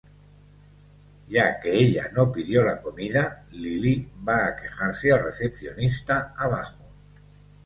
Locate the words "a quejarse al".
4.47-5.23